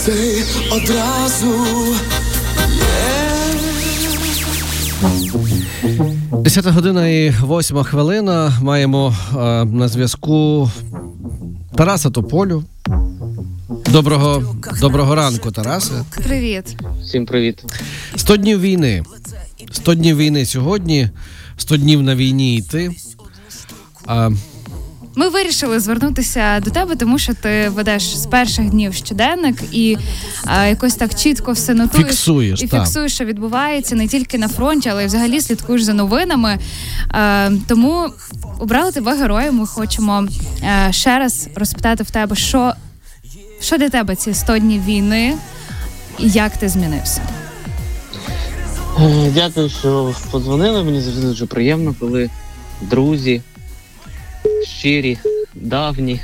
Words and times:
все 0.00 0.44
одразу. 0.70 1.46
Десята 6.32 6.70
година 6.70 7.08
і 7.08 7.30
восьма 7.30 7.84
хвилина. 7.84 8.58
Маємо 8.62 9.14
е, 9.32 9.36
на 9.64 9.88
зв'язку 9.88 10.70
Тараса 11.74 12.10
Тополю. 12.10 12.64
Доброго, 13.90 14.56
доброго 14.80 15.14
ранку, 15.14 15.50
Тарасе. 15.50 16.04
Привіт. 16.24 16.76
Всім 17.02 17.26
привіт. 17.26 17.64
100 18.16 18.36
днів 18.36 18.60
війни. 18.60 19.02
100 19.72 19.94
днів 19.94 20.16
війни 20.16 20.46
сьогодні, 20.46 21.08
100 21.56 21.76
днів 21.76 22.02
на 22.02 22.14
війні 22.14 22.56
і 22.56 22.62
ти. 22.62 22.90
А, 24.06 24.30
Ми 25.20 25.28
вирішили 25.28 25.80
звернутися 25.80 26.60
до 26.60 26.70
тебе, 26.70 26.96
тому 26.96 27.18
що 27.18 27.34
ти 27.34 27.68
ведеш 27.68 28.16
з 28.18 28.26
перших 28.26 28.70
днів 28.70 28.94
щоденник 28.94 29.56
і 29.72 29.96
а, 30.44 30.66
якось 30.66 30.94
так 30.94 31.14
чітко 31.14 31.52
все 31.52 31.74
нотуєш 31.74 32.06
Фіксуєш, 32.08 32.62
і 32.62 32.66
так. 32.66 32.80
фіксуєш, 32.84 33.14
що 33.14 33.24
відбувається 33.24 33.96
не 33.96 34.08
тільки 34.08 34.38
на 34.38 34.48
фронті, 34.48 34.88
але 34.88 35.02
й 35.02 35.06
взагалі 35.06 35.40
слідкуєш 35.40 35.82
за 35.82 35.92
новинами. 35.94 36.58
А, 37.08 37.50
тому 37.68 38.08
обрали 38.58 38.92
тебе 38.92 39.16
героєм. 39.16 39.56
Ми 39.56 39.66
хочемо 39.66 40.28
а, 40.62 40.92
ще 40.92 41.18
раз 41.18 41.48
розпитати 41.54 42.04
в 42.04 42.10
тебе, 42.10 42.36
що, 42.36 42.72
що 43.60 43.78
для 43.78 43.88
тебе 43.88 44.16
ці 44.16 44.34
100 44.34 44.58
днів 44.58 44.84
війни, 44.84 45.34
і 46.18 46.28
як 46.28 46.56
ти 46.56 46.68
змінився. 46.68 47.22
Е, 49.00 49.30
Дякую, 49.34 49.68
що 49.68 50.14
подзвонили. 50.30 50.84
Мені 50.84 51.00
завжди 51.00 51.26
дуже 51.26 51.46
приємно, 51.46 51.94
коли 52.00 52.30
друзі, 52.80 53.42
щирі, 54.64 55.18
давні, 55.54 56.20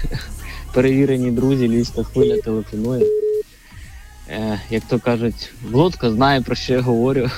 перевірені 0.74 1.30
друзі, 1.30 1.68
львівська 1.68 2.02
хвиля 2.02 2.36
телефонує. 2.36 3.06
Е, 4.30 4.60
Як 4.70 4.82
то 4.88 4.98
кажуть, 4.98 5.50
Володка 5.70 6.10
знає 6.12 6.40
про 6.40 6.54
що 6.54 6.72
я 6.72 6.80
говорю. 6.80 7.30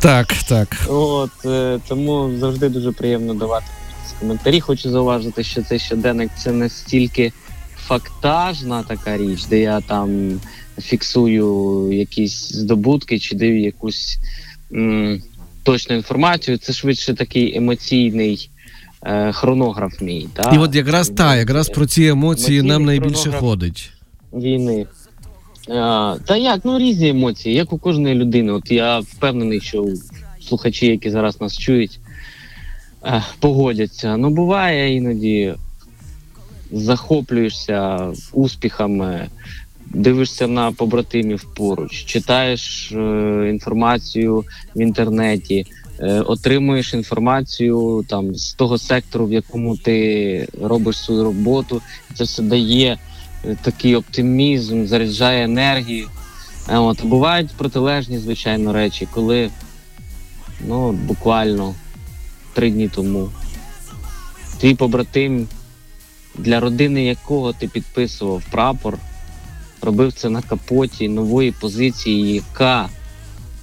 так, 0.00 0.34
так. 0.48 0.76
От 0.88 1.30
е, 1.44 1.78
тому 1.88 2.30
завжди 2.38 2.68
дуже 2.68 2.92
приємно 2.92 3.34
давати 3.34 3.66
коментарі. 4.20 4.60
Хочу 4.60 4.90
зауважити, 4.90 5.44
що 5.44 5.62
цей 5.62 5.78
щоденник 5.78 6.30
це 6.38 6.52
не 6.52 6.68
стільки 6.68 7.32
фактажна 7.76 8.82
така 8.82 9.16
річ, 9.16 9.44
де 9.44 9.60
я 9.60 9.80
там 9.80 10.40
фіксую 10.82 11.88
якісь 11.92 12.52
здобутки 12.52 13.18
чи 13.18 13.36
даю 13.36 13.60
якусь 13.60 14.18
м, 14.72 15.22
точну 15.62 15.96
інформацію. 15.96 16.58
Це 16.58 16.72
швидше 16.72 17.14
такий 17.14 17.56
емоційний 17.56 18.49
хронограф 19.32 20.00
мій. 20.00 20.28
Та? 20.32 20.50
І 20.54 20.58
от 20.58 20.74
якраз 20.74 21.08
та, 21.08 21.36
якраз 21.36 21.68
про 21.68 21.86
ці 21.86 22.04
емоції 22.06 22.62
нам 22.62 22.84
найбільше 22.84 23.32
ходить. 23.32 23.90
війни. 24.32 24.86
А, 25.68 26.16
та 26.26 26.36
як, 26.36 26.60
ну 26.64 26.78
різні 26.78 27.08
емоції, 27.08 27.54
як 27.54 27.72
у 27.72 27.78
кожної 27.78 28.14
людини. 28.14 28.52
От 28.52 28.70
я 28.70 28.98
впевнений, 28.98 29.60
що 29.60 29.86
слухачі, 30.40 30.86
які 30.86 31.10
зараз 31.10 31.40
нас 31.40 31.58
чують, 31.58 32.00
е, 33.04 33.22
погодяться. 33.40 34.16
Ну, 34.16 34.30
буває 34.30 34.96
іноді 34.96 35.54
захоплюєшся 36.72 38.08
успіхами, 38.32 39.28
дивишся 39.86 40.46
на 40.46 40.72
побратимів 40.72 41.44
поруч, 41.56 42.04
читаєш 42.04 42.92
е, 42.92 42.96
інформацію 43.50 44.44
в 44.76 44.80
інтернеті, 44.80 45.56
е, 45.58 45.64
отримуєш 46.08 46.94
інформацію 46.94 48.04
там 48.08 48.34
з 48.34 48.52
того 48.52 48.78
сектору, 48.78 49.26
в 49.26 49.32
якому 49.32 49.76
ти 49.76 50.48
робиш 50.62 50.98
свою 50.98 51.24
роботу. 51.24 51.82
Це 52.14 52.24
все 52.24 52.42
дає 52.42 52.98
е, 53.44 53.56
такий 53.62 53.96
оптимізм, 53.96 54.86
заряджає 54.86 55.44
енергію. 55.44 56.08
Е, 56.68 56.78
От, 56.78 57.04
бувають 57.04 57.50
протилежні, 57.50 58.18
звичайно, 58.18 58.72
речі, 58.72 59.08
коли 59.14 59.50
ну, 60.68 60.92
буквально 60.92 61.74
три 62.54 62.70
дні 62.70 62.88
тому 62.88 63.30
твій 64.60 64.74
побратим, 64.74 65.48
для 66.34 66.60
родини 66.60 67.04
якого 67.04 67.52
ти 67.52 67.68
підписував 67.68 68.42
прапор, 68.50 68.98
робив 69.82 70.12
це 70.12 70.28
на 70.28 70.42
капоті 70.42 71.08
нової 71.08 71.52
позиції, 71.52 72.34
яка 72.34 72.84
е, 72.84 72.88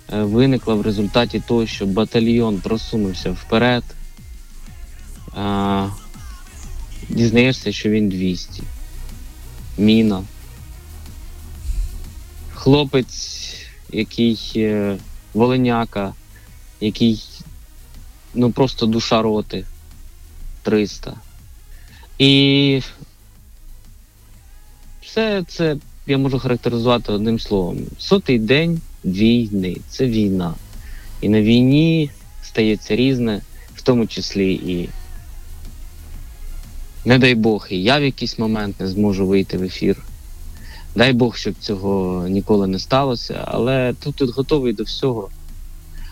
виникла 0.09 0.75
в 0.75 0.81
результаті 0.81 1.39
того, 1.39 1.65
що 1.65 1.85
батальйон 1.85 2.61
просунувся 2.61 3.31
вперед. 3.31 3.83
А, 5.35 5.89
дізнаєшся, 7.09 7.71
що 7.71 7.89
він 7.89 8.09
200. 8.09 8.63
Міна. 9.77 10.23
Хлопець, 12.53 13.53
який 13.89 14.51
е, 14.55 14.97
Волиняка, 15.33 16.13
який 16.81 17.23
ну 18.33 18.51
просто 18.51 18.85
душа 18.85 19.21
роти 19.21 19.65
300. 20.63 21.13
І 22.17 22.81
все 25.01 25.43
це 25.47 25.77
я 26.07 26.17
можу 26.17 26.39
характеризувати 26.39 27.11
одним 27.11 27.39
словом. 27.39 27.77
Сотий 27.97 28.39
день 28.39 28.81
війни 29.05 29.77
це 29.89 30.05
війна. 30.05 30.53
І 31.21 31.29
на 31.29 31.41
війні 31.41 32.09
стається 32.43 32.95
різне, 32.95 33.41
в 33.75 33.81
тому 33.81 34.07
числі 34.07 34.53
і. 34.53 34.89
Не 37.05 37.19
дай 37.19 37.35
Бог, 37.35 37.67
і 37.69 37.83
я 37.83 37.99
в 37.99 38.03
якийсь 38.03 38.39
момент 38.39 38.79
не 38.79 38.87
зможу 38.87 39.27
вийти 39.27 39.57
в 39.57 39.63
ефір. 39.63 40.03
Дай 40.95 41.13
Бог, 41.13 41.37
щоб 41.37 41.55
цього 41.59 42.25
ніколи 42.27 42.67
не 42.67 42.79
сталося, 42.79 43.43
але 43.45 43.93
тут, 44.03 44.15
тут 44.15 44.35
готовий 44.35 44.73
до 44.73 44.83
всього. 44.83 45.29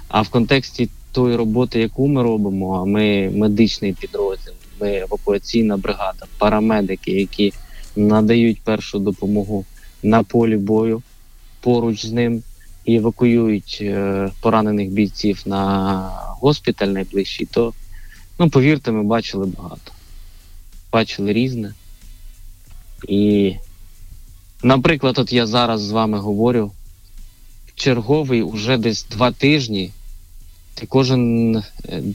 А 0.07 0.21
в 0.21 0.29
контексті 0.29 0.89
тої 1.11 1.35
роботи, 1.35 1.79
яку 1.79 2.07
ми 2.07 2.23
робимо, 2.23 2.73
а 2.81 2.85
ми 2.85 3.29
медичний 3.29 3.93
підрозділ, 3.93 4.53
ми 4.81 4.95
евакуаційна 4.95 5.77
бригада, 5.77 6.25
парамедики, 6.37 7.11
які 7.11 7.53
надають 7.95 8.61
першу 8.61 8.99
допомогу 8.99 9.65
на 10.03 10.23
полі 10.23 10.57
бою 10.57 11.01
поруч 11.61 12.05
з 12.05 12.11
ним 12.11 12.43
і 12.85 12.95
евакуюють 12.95 13.77
е, 13.81 14.29
поранених 14.41 14.89
бійців 14.89 15.41
на 15.45 16.09
госпіталь 16.41 16.87
найближчий, 16.87 17.47
то 17.51 17.73
ну 18.39 18.49
повірте, 18.49 18.91
ми 18.91 19.03
бачили 19.03 19.45
багато. 19.45 19.91
Бачили 20.91 21.33
різне. 21.33 21.73
І, 23.07 23.53
наприклад, 24.63 25.19
от 25.19 25.33
я 25.33 25.47
зараз 25.47 25.81
з 25.81 25.91
вами 25.91 26.19
говорю, 26.19 26.71
черговий 27.75 28.41
уже 28.41 28.77
десь 28.77 29.03
два 29.03 29.31
тижні. 29.31 29.91
Ти 30.73 30.85
кожен 30.85 31.55
е, 31.55 31.63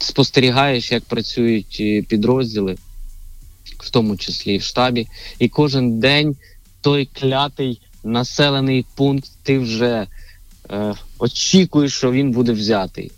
спостерігаєш, 0.00 0.92
як 0.92 1.04
працюють 1.04 1.76
е, 1.80 2.02
підрозділи, 2.02 2.76
в 3.78 3.90
тому 3.90 4.16
числі 4.16 4.58
в 4.58 4.62
штабі, 4.62 5.08
і 5.38 5.48
кожен 5.48 6.00
день 6.00 6.36
той 6.80 7.08
клятий 7.12 7.80
населений 8.04 8.86
пункт 8.94 9.30
ти 9.42 9.58
вже 9.58 10.06
е, 10.70 10.94
очікуєш, 11.18 11.92
що 11.92 12.12
він 12.12 12.30
буде 12.30 12.52
взятий. 12.52 13.12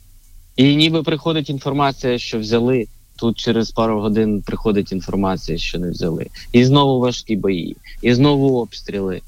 І 0.56 0.76
ніби 0.76 1.02
приходить 1.02 1.50
інформація, 1.50 2.18
що 2.18 2.38
взяли. 2.38 2.86
Тут 3.16 3.38
через 3.38 3.70
пару 3.70 4.00
годин 4.00 4.42
приходить 4.42 4.92
інформація, 4.92 5.58
що 5.58 5.78
не 5.78 5.91
взяли. 5.91 6.26
І 6.52 6.64
знову 6.64 7.00
важкі 7.00 7.36
бої, 7.36 7.76
і 8.02 8.14
знову 8.14 8.60
обстріли. 8.60 9.20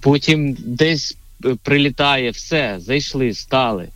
Потім 0.00 0.56
десь 0.58 1.16
е, 1.44 1.56
прилітає 1.62 2.30
все, 2.30 2.76
зайшли, 2.80 3.34
стали. 3.34 3.88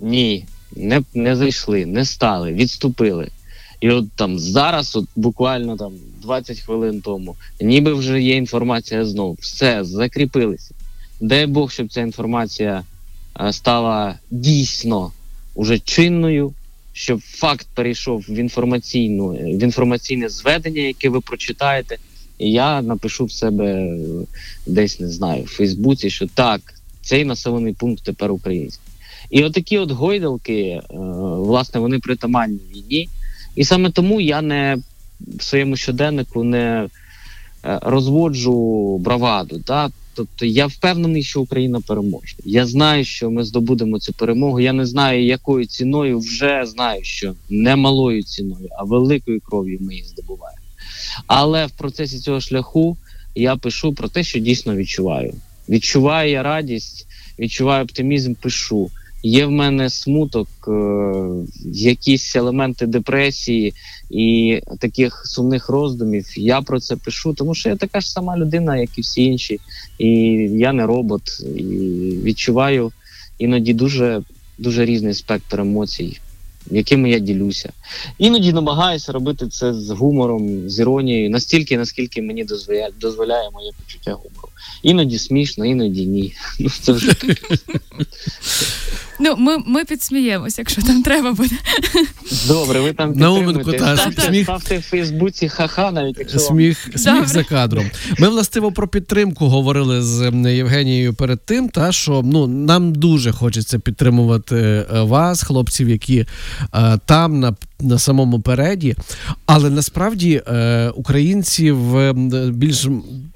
Ні, 0.00 0.44
не, 0.76 1.02
не 1.14 1.36
зайшли, 1.36 1.86
не 1.86 2.04
стали, 2.04 2.52
відступили. 2.52 3.28
І 3.80 3.90
от 3.90 4.12
там 4.12 4.38
зараз, 4.38 4.96
от 4.96 5.04
буквально 5.16 5.76
там 5.76 5.92
20 6.22 6.60
хвилин 6.60 7.00
тому, 7.00 7.36
ніби 7.60 7.94
вже 7.94 8.22
є 8.22 8.36
інформація 8.36 9.04
знову. 9.04 9.36
Все, 9.40 9.84
закріпилися. 9.84 10.74
Дай 11.20 11.46
Бог, 11.46 11.72
щоб 11.72 11.92
ця 11.92 12.00
інформація 12.00 12.82
е, 13.40 13.52
стала 13.52 14.18
дійсно 14.30 15.12
уже 15.54 15.78
чинною, 15.78 16.52
щоб 16.92 17.20
факт 17.20 17.66
перейшов 17.74 18.24
в 18.28 18.34
інформаційну 18.38 19.28
в 19.28 19.62
інформаційне 19.62 20.28
зведення, 20.28 20.82
яке 20.82 21.08
ви 21.08 21.20
прочитаєте. 21.20 21.96
І 22.38 22.52
я 22.52 22.82
напишу 22.82 23.24
в 23.24 23.32
себе 23.32 23.64
е, 23.64 23.98
десь 24.66 25.00
не 25.00 25.08
знаю 25.08 25.42
в 25.44 25.48
Фейсбуці, 25.48 26.10
що 26.10 26.26
так, 26.26 26.60
цей 27.02 27.24
населений 27.24 27.72
пункт 27.72 28.04
тепер 28.04 28.32
український. 28.32 28.92
І 29.30 29.44
отакі 29.44 29.78
от 29.78 29.90
гойдалки, 29.90 30.52
е, 30.52 30.82
власне, 31.36 31.80
вони 31.80 31.98
притаманні 31.98 32.60
війні. 32.74 33.08
І 33.56 33.64
саме 33.64 33.90
тому 33.90 34.20
я 34.20 34.42
не 34.42 34.78
в 35.20 35.42
своєму 35.42 35.76
щоденнику 35.76 36.44
не 36.44 36.88
е, 37.64 37.78
розводжу 37.82 38.98
браваду. 38.98 39.62
Да? 39.66 39.90
Тобто 40.14 40.46
я 40.46 40.66
впевнений, 40.66 41.22
що 41.22 41.40
Україна 41.40 41.80
переможе. 41.80 42.36
Я 42.44 42.66
знаю, 42.66 43.04
що 43.04 43.30
ми 43.30 43.44
здобудемо 43.44 43.98
цю 43.98 44.12
перемогу. 44.12 44.60
Я 44.60 44.72
не 44.72 44.86
знаю, 44.86 45.24
якою 45.24 45.66
ціною, 45.66 46.18
вже 46.18 46.64
знаю, 46.66 47.04
що 47.04 47.34
не 47.50 47.76
малою 47.76 48.22
ціною, 48.22 48.68
а 48.78 48.84
великою 48.84 49.40
кров'ю 49.40 49.78
ми 49.80 49.94
її 49.94 50.06
здобуваємо. 50.06 50.62
Але 51.26 51.66
в 51.66 51.70
процесі 51.70 52.18
цього 52.18 52.40
шляху 52.40 52.96
я 53.34 53.56
пишу 53.56 53.92
про 53.92 54.08
те, 54.08 54.24
що 54.24 54.38
дійсно 54.38 54.76
відчуваю. 54.76 55.34
Відчуваю 55.68 56.30
я 56.30 56.42
радість, 56.42 57.06
відчуваю 57.38 57.84
оптимізм, 57.84 58.34
пишу. 58.34 58.90
Є 59.22 59.46
в 59.46 59.50
мене 59.50 59.90
смуток, 59.90 60.48
е, 60.68 60.72
якісь 61.72 62.36
елементи 62.36 62.86
депресії 62.86 63.74
і 64.10 64.60
таких 64.78 65.22
сумних 65.26 65.68
роздумів. 65.68 66.38
Я 66.38 66.60
про 66.60 66.80
це 66.80 66.96
пишу, 66.96 67.34
тому 67.34 67.54
що 67.54 67.68
я 67.68 67.76
така 67.76 68.00
ж 68.00 68.10
сама 68.10 68.36
людина, 68.36 68.76
як 68.76 68.98
і 68.98 69.00
всі 69.00 69.24
інші, 69.24 69.60
і 69.98 70.08
я 70.52 70.72
не 70.72 70.86
робот, 70.86 71.22
і 71.56 71.62
відчуваю 72.22 72.92
іноді 73.38 73.74
дуже, 73.74 74.22
дуже 74.58 74.84
різний 74.84 75.14
спектр 75.14 75.60
емоцій, 75.60 76.20
якими 76.70 77.10
я 77.10 77.18
ділюся. 77.18 77.72
Іноді 78.18 78.52
намагаюся 78.52 79.12
робити 79.12 79.48
це 79.48 79.74
з 79.74 79.90
гумором, 79.90 80.68
з 80.70 80.78
іронією, 80.78 81.30
настільки, 81.30 81.78
наскільки 81.78 82.22
мені 82.22 82.44
дозволяє, 82.44 82.90
дозволяє 83.00 83.50
моє 83.50 83.70
почуття 83.84 84.12
гумору. 84.12 84.48
Іноді 84.82 85.18
смішно, 85.18 85.64
іноді 85.66 86.06
ні. 86.06 86.32
Ну 86.60 86.70
це 86.82 86.92
вже 86.92 87.12
Ну, 89.22 89.36
ми, 89.38 89.58
ми 89.66 89.84
підсміємося, 89.84 90.60
якщо 90.60 90.82
там 90.82 91.02
треба 91.02 91.32
буде. 91.32 91.56
добре. 92.48 92.80
Ви 92.80 92.92
там 92.92 93.12
Науменко, 93.12 93.52
підтримуєте. 93.52 93.84
та, 93.84 93.96
Ставте, 93.96 94.22
сміх- 94.22 94.42
ставте 94.44 94.78
в 94.78 94.82
Фейсбуці 94.82 95.48
ха-ха, 95.48 95.90
навіть 95.90 96.18
якщо 96.18 96.38
вам 96.38 96.46
Сміх, 96.48 96.88
сміх 96.96 97.28
за 97.28 97.44
кадром. 97.44 97.90
Ми 98.18 98.28
властиво 98.28 98.72
про 98.72 98.88
підтримку 98.88 99.46
говорили 99.48 100.02
з 100.02 100.20
ем, 100.22 100.46
Євгенією 100.46 101.14
перед 101.14 101.44
тим, 101.44 101.68
та 101.68 101.92
що 101.92 102.22
ну 102.24 102.46
нам 102.46 102.92
дуже 102.92 103.32
хочеться 103.32 103.78
підтримувати 103.78 104.56
е, 104.56 104.86
вас, 105.02 105.42
хлопців, 105.42 105.88
які 105.88 106.26
е, 106.74 106.98
там 107.06 107.40
на, 107.40 107.54
на 107.82 107.98
самому 107.98 108.40
переді. 108.40 108.96
Але 109.46 109.70
насправді 109.70 110.42
е, 110.46 110.88
українці 110.88 111.72
в 111.72 112.12
більш 112.50 112.88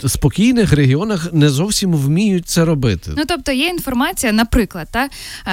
спокійних 0.07 0.73
регіонах 0.73 1.33
не 1.33 1.51
зовсім 1.51 1.93
вміють 1.93 2.49
це 2.49 2.65
робити. 2.65 3.11
Ну 3.17 3.23
тобто 3.29 3.53
є 3.53 3.69
інформація, 3.69 4.33
наприклад, 4.33 4.89
та 4.91 5.09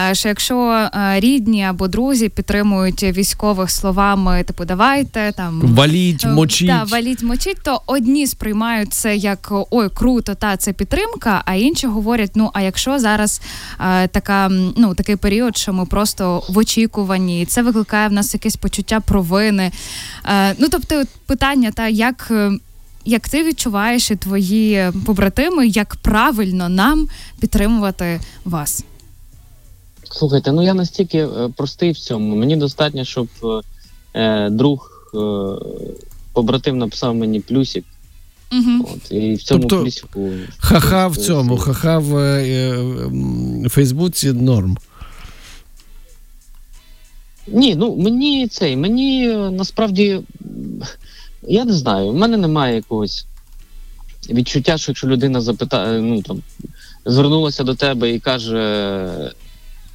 е, 0.10 0.16
що 0.16 0.28
якщо 0.30 0.90
е, 0.94 1.20
рідні 1.20 1.64
або 1.64 1.88
друзі 1.88 2.30
підтримують 2.30 3.04
військових 3.04 3.72
словами, 3.72 4.44
типу 4.44 4.66
давайте 4.66 5.34
там 5.38 5.62
Валіть, 5.62 6.26
мочіть. 6.26 6.68
Да, 6.68 6.84
валіть, 6.84 7.24
мочіть, 7.24 7.58
то 7.64 7.82
одні 7.86 8.28
сприймають 8.28 8.94
це 8.94 9.16
як 9.16 9.54
ой, 9.72 9.90
круто, 9.94 10.36
та 10.36 10.58
це 10.58 10.74
підтримка, 10.74 11.42
а 11.46 11.56
інші 11.56 11.88
говорять: 11.88 12.32
ну 12.36 12.50
а 12.54 12.62
якщо 12.62 13.00
зараз 13.00 13.42
така 14.12 14.50
ну 14.78 14.96
такий 14.96 15.16
період, 15.16 15.58
що 15.58 15.74
ми 15.74 15.86
просто 15.86 16.44
в 16.50 16.58
очікуванні, 16.58 17.42
і 17.42 17.46
це 17.46 17.62
викликає 17.62 18.08
в 18.08 18.12
нас 18.12 18.34
якесь 18.34 18.56
почуття 18.56 18.81
провини. 19.00 19.72
Е, 20.26 20.56
ну 20.60 20.68
тобто, 20.72 21.04
питання, 21.26 21.72
та 21.72 21.88
як. 21.88 22.28
е, 22.32 22.52
Як 23.06 23.30
ти 23.30 23.44
відчуваєш 23.44 24.12
і 24.12 24.16
твої 24.16 24.92
побратими, 25.06 25.68
як 25.68 25.96
правильно 26.02 26.70
нам 26.70 27.08
підтримувати 27.40 28.20
вас? 28.46 28.86
Слухайте, 30.12 30.52
ну 30.52 30.64
я 30.64 30.74
настільки 30.74 31.18
е, 31.18 31.50
простий 31.58 31.92
в 31.92 31.98
цьому. 31.98 32.36
Мені 32.36 32.56
достатньо, 32.58 33.06
щоб 33.06 33.28
е, 34.16 34.50
друг 34.50 34.92
е, 35.14 35.18
побратим 36.34 36.78
написав 36.78 37.16
мені 37.16 37.40
плюсик. 37.40 37.86
Угу. 38.52 38.88
От, 38.96 39.12
і 39.12 39.34
в 39.36 39.44
цьому 39.44 39.62
Тобто, 39.62 39.82
плюсику. 39.84 40.30
Ха-ха 40.58 41.08
в 41.08 41.18
цьому, 41.18 41.58
ха-ха 41.58 42.00
в 42.00 42.18
е, 42.18 42.44
е, 43.66 43.70
Фейсбуці 43.70 44.34
норм. 44.34 44.78
Ні, 47.54 47.76
ну 47.76 47.96
мені 47.96 48.48
цей, 48.48 48.78
мені 48.78 49.30
е, 49.30 49.52
насправді 49.52 50.22
я 51.44 51.66
не 51.66 51.74
знаю, 51.74 52.10
в 52.10 52.16
мене 52.16 52.38
немає 52.38 52.76
якогось 52.76 53.26
відчуття, 54.30 54.78
що 54.78 54.92
якщо 54.92 55.08
людина 55.08 55.42
запитає, 55.42 56.02
ну 56.02 56.22
там 56.22 56.42
звернулася 57.06 57.64
до 57.64 57.76
тебе 57.76 58.12
і 58.12 58.20
каже. 58.20 59.34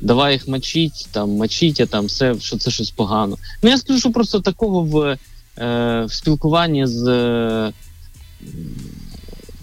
Давай 0.01 0.33
їх 0.33 0.49
мочіть, 0.49 1.09
там 1.13 1.31
мочіть, 1.31 1.81
а 1.81 1.87
там 1.87 2.07
все, 2.07 2.41
що 2.41 2.59
це 2.59 2.71
щось 2.71 2.91
погано. 2.91 3.37
Ну 3.63 3.71
я 3.71 3.79
скажу, 3.79 4.01
що 4.01 4.13
просто 4.13 4.41
такого 4.41 4.81
в, 4.83 5.19
е, 5.59 6.05
в 6.05 6.13
спілкуванні 6.13 6.87
з 6.87 7.09
е, 7.09 7.73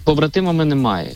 побратимами 0.04 0.64
немає. 0.64 1.12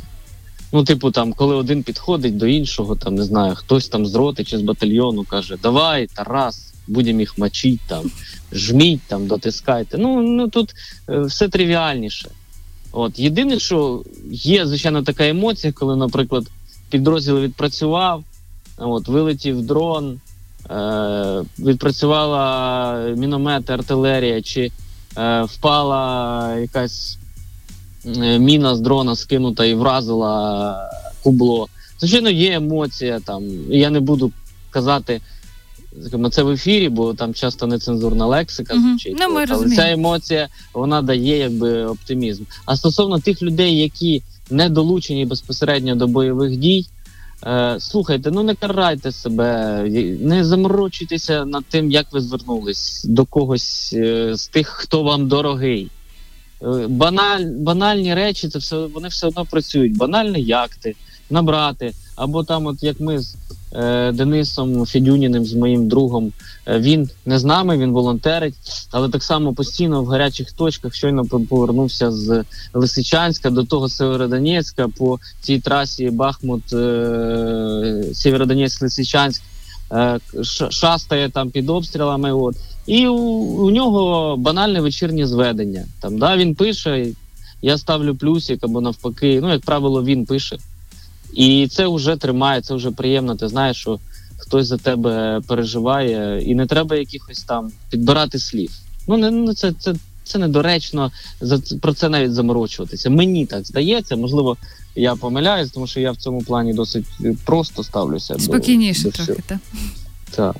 Ну, 0.73 0.85
типу, 0.85 1.11
там, 1.11 1.33
коли 1.33 1.55
один 1.55 1.83
підходить 1.83 2.37
до 2.37 2.47
іншого, 2.47 2.97
там 2.97 3.15
не 3.15 3.25
знаю, 3.25 3.55
хтось 3.55 3.89
там 3.89 4.07
з 4.07 4.15
роти 4.15 4.45
чи 4.45 4.59
з 4.59 4.63
батальйону 4.63 5.25
каже: 5.25 5.57
Давай, 5.63 6.07
Тарас, 6.07 6.73
будемо 6.87 7.21
їх 7.21 7.39
мочити, 7.39 7.81
там, 7.87 8.11
жміть, 8.53 9.01
там, 9.07 9.27
дотискайте. 9.27 9.99
Ну, 9.99 10.23
ну 10.23 10.49
тут 10.49 10.75
е, 11.09 11.21
все 11.21 11.49
тривіальніше. 11.49 12.31
От 12.93 13.19
єдине, 13.19 13.59
що 13.59 14.03
є, 14.31 14.67
звичайно, 14.67 15.03
така 15.03 15.29
емоція, 15.29 15.73
коли, 15.73 15.97
наприклад, 15.97 16.47
підрозділ 16.91 17.39
відпрацював, 17.39 18.25
от, 18.77 19.09
вилетів 19.09 19.63
дрон, 19.67 20.21
е, 20.71 21.45
відпрацювала 21.59 22.99
міномет, 23.17 23.71
артилерія, 23.71 24.43
чи 24.43 24.71
е, 25.19 25.43
впала 25.43 26.57
якась 26.57 27.19
міна 28.39 28.77
з 28.77 28.81
дрона 28.81 29.17
скинута 29.17 29.65
і 29.65 29.75
вразила 29.75 30.91
кубло. 31.23 31.69
Звичайно, 32.01 32.31
є 32.31 32.53
емоція 32.53 33.21
там. 33.21 33.45
Я 33.71 33.91
не 33.91 34.01
буду 34.01 34.33
казати 34.71 35.21
це 36.31 36.43
в 36.43 36.51
ефірі, 36.51 36.89
бо 36.89 37.15
там 37.15 37.35
часто 37.35 37.67
нецензурна 37.67 38.27
лексика 38.27 38.75
Мгм. 38.75 38.89
звучить. 38.89 39.17
Ну, 39.21 39.29
ми 39.29 39.43
От, 39.43 39.51
але 39.51 39.63
розуміємо. 39.63 39.77
ця 39.83 39.91
емоція 39.91 40.49
вона 40.75 41.03
дає 41.03 41.39
якби 41.39 41.85
оптимізм. 41.85 42.45
А 42.67 42.77
стосовно 42.77 43.19
тих 43.19 43.43
людей, 43.43 43.79
які 43.79 44.23
не 44.51 44.69
долучені 44.69 45.27
безпосередньо 45.27 45.97
до 45.97 46.07
бойових 46.07 46.57
дій. 46.57 46.87
Е, 47.47 47.77
слухайте, 47.81 48.31
ну 48.31 48.43
не 48.43 48.55
карайте 48.55 49.13
себе, 49.13 49.83
не 50.21 50.45
заморочуйтеся 50.45 51.45
над 51.45 51.65
тим, 51.65 51.91
як 51.91 52.07
ви 52.13 52.21
звернулись 52.21 53.05
до 53.05 53.25
когось 53.25 53.91
е, 53.93 54.37
з 54.37 54.49
тих, 54.49 54.69
хто 54.69 55.03
вам 55.03 55.29
дорогий. 55.29 55.91
Баналь, 56.89 57.45
банальні 57.45 58.15
речі, 58.15 58.49
це 58.49 58.59
все 58.59 58.77
вони 58.87 59.09
все 59.09 59.27
одно 59.27 59.45
працюють. 59.45 59.97
Банальні 59.97 60.43
якти, 60.43 60.95
набрати. 61.31 61.93
Або 62.17 62.45
там, 62.45 62.67
от 62.67 62.83
як 62.83 63.01
ми 63.01 63.19
з 63.21 63.37
е, 63.73 64.13
Денисом 64.13 64.87
Федюніним, 64.87 65.45
з 65.45 65.55
моїм 65.55 65.89
другом, 65.89 66.33
е, 66.67 66.79
він 66.79 67.11
не 67.27 67.39
з 67.39 67.45
нами, 67.45 67.79
він 67.79 67.93
волонтерить, 67.93 68.55
але 68.91 69.09
так 69.09 69.23
само 69.23 69.55
постійно 69.55 70.03
в 70.03 70.07
гарячих 70.07 70.53
точках 70.53 70.95
щойно 70.95 71.25
по- 71.25 71.41
повернувся 71.41 72.13
з 72.13 72.45
Лисичанська 72.75 73.51
до 73.51 73.65
того 73.65 73.89
Северодонецька 73.89 74.89
по 74.89 75.19
цій 75.41 75.59
трасі 75.61 76.11
Бахмут, 76.11 76.73
е, 76.73 78.05
Сєвєродонецьк, 78.15 78.83
Лисичанськ. 78.83 79.43
е, 79.93 80.19
Шастає 80.71 81.29
там 81.31 81.51
під 81.51 81.71
обстрілами. 81.71 82.33
От. 82.33 82.57
І 82.89 83.07
у, 83.07 83.17
у 83.67 83.71
нього 83.71 84.37
банальне 84.37 84.81
вечірнє 84.81 85.27
зведення. 85.27 85.85
Там, 86.01 86.19
да, 86.19 86.37
він 86.37 86.55
пише, 86.55 87.07
я 87.63 87.79
ставлю 87.79 88.15
плюсик 88.15 88.65
або 88.65 88.81
навпаки. 88.81 89.41
Ну, 89.41 89.53
як 89.53 89.61
правило, 89.61 90.05
він 90.05 90.27
пише. 90.27 90.57
І 91.35 91.69
це 91.71 91.87
вже 91.87 92.17
тримає, 92.17 92.61
це 92.61 92.75
вже 92.75 92.91
приємно. 92.91 93.37
Ти 93.37 93.49
знаєш, 93.49 93.77
що 93.77 93.99
хтось 94.39 94.67
за 94.67 94.77
тебе 94.77 95.41
переживає, 95.47 96.43
і 96.43 96.55
не 96.55 96.67
треба 96.67 96.97
якихось 96.97 97.43
там 97.43 97.73
підбирати 97.91 98.39
слів. 98.39 98.71
Ну, 99.09 99.17
не 99.17 99.31
ну 99.31 99.55
це, 99.55 99.73
це, 99.79 99.95
це 100.25 100.39
недоречно 100.39 101.13
за 101.41 101.59
про 101.81 101.93
це 101.93 102.09
навіть 102.09 102.33
заморочуватися. 102.33 103.11
Мені 103.11 103.47
так 103.47 103.67
здається, 103.67 104.17
можливо, 104.17 104.57
я 104.97 105.15
помиляюсь, 105.15 105.71
тому 105.71 105.87
що 105.87 106.01
я 106.01 106.13
в 106.13 106.17
цьому 106.17 106.43
плані 106.43 106.75
досить 106.75 107.05
просто 107.45 107.85
ставлюся. 107.85 108.39
Спокійніше 108.39 109.03
до 109.03 109.11
трохи. 109.11 109.33
всього. 109.33 109.43
Та. 109.47 109.61
Так. 110.31 110.57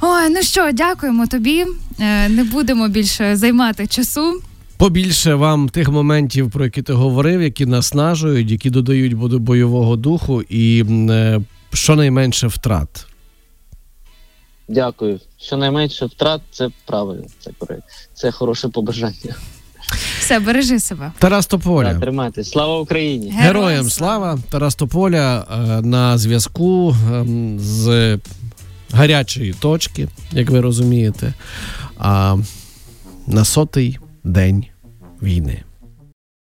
Ой, 0.00 0.30
ну 0.30 0.42
що, 0.42 0.70
дякуємо 0.72 1.26
тобі. 1.26 1.64
Е, 2.00 2.28
Не 2.28 2.44
будемо 2.44 2.88
більше 2.88 3.36
займати 3.36 3.86
часу. 3.86 4.40
Побільше 4.76 5.34
вам 5.34 5.68
тих 5.68 5.88
моментів, 5.88 6.50
про 6.50 6.64
які 6.64 6.82
ти 6.82 6.92
говорив, 6.92 7.42
які 7.42 7.66
наснажують, 7.66 8.50
які 8.50 8.70
додають 8.70 9.14
бо- 9.14 9.38
бойового 9.38 9.96
духу, 9.96 10.42
і 10.42 10.84
е, 11.10 11.40
щонайменше 11.72 12.46
втрат. 12.46 13.06
Дякую. 14.68 15.20
Щонайменше 15.40 16.06
втрат 16.06 16.40
це 16.50 16.68
правильно. 16.86 17.24
Це. 17.40 17.50
Це 18.14 18.30
хороше 18.30 18.68
побажання. 18.68 19.34
Все, 20.20 20.38
бережи 20.40 20.80
себе. 20.80 21.12
Тарас 21.18 21.46
Тополя. 21.46 21.90
Так, 21.90 22.00
тримайтесь. 22.00 22.50
Слава 22.50 22.80
Україні! 22.80 23.30
Героям 23.30 23.90
слава! 23.90 24.38
Тарас 24.50 24.74
Тополя 24.74 25.46
е, 25.52 25.82
на 25.82 26.18
зв'язку 26.18 26.96
ем, 27.14 27.58
з 27.58 28.18
гарячої 28.92 29.52
точки, 29.52 30.08
як 30.32 30.50
ви 30.50 30.60
розумієте, 30.60 31.34
а 31.98 32.36
на 33.26 33.44
сотий 33.44 33.98
день 34.24 34.66
війни. 35.22 35.62